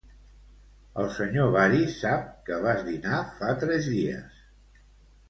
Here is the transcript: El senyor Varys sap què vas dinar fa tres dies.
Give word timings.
El 1.01 1.11
senyor 1.17 1.51
Varys 1.55 1.97
sap 2.05 2.23
què 2.47 2.57
vas 2.63 2.81
dinar 2.87 3.21
fa 3.43 3.53
tres 3.65 3.91
dies. 3.97 4.41